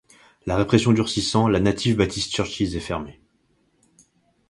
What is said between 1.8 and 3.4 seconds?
Baptist Churches est fermée.